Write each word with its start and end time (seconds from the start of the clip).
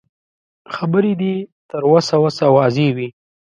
خبرې 0.75 1.13
دې 1.21 1.33
يې 1.37 1.47
تر 1.69 1.83
وسه 1.91 2.15
وسه 2.23 2.45
واضح 2.55 2.87
وي. 2.97 3.07